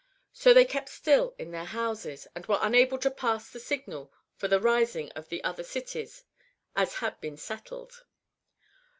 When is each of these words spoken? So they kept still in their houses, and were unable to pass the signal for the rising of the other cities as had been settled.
So 0.33 0.51
they 0.51 0.65
kept 0.65 0.89
still 0.89 1.35
in 1.37 1.51
their 1.51 1.63
houses, 1.65 2.25
and 2.33 2.43
were 2.47 2.57
unable 2.59 2.97
to 2.97 3.11
pass 3.11 3.47
the 3.51 3.59
signal 3.59 4.11
for 4.35 4.47
the 4.47 4.59
rising 4.59 5.11
of 5.11 5.29
the 5.29 5.43
other 5.43 5.61
cities 5.63 6.23
as 6.75 6.95
had 6.95 7.21
been 7.21 7.37
settled. 7.37 8.03